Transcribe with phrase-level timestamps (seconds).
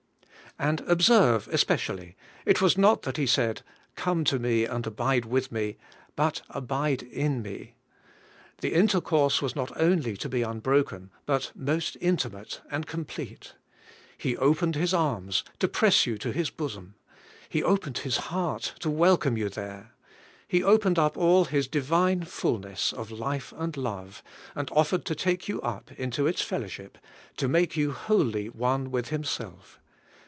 [0.59, 2.15] And observe especially,
[2.45, 3.61] it was not that He said,
[3.95, 5.77] *Oome to me and abide with me,'
[6.17, 7.75] but, 'Abide in me.'*
[8.59, 13.55] The intercourse was not only to be unbroken, but most intimate and complete.
[14.17, 16.95] He opened His arms, to press you to His bosom;
[17.47, 19.93] He opened His heart, to welcome you there;
[20.49, 24.21] He opened up all His Divine ful ness of life and love,
[24.53, 26.97] and offered to take you up into its fellowship,
[27.37, 29.77] to make you wholly one with Himself.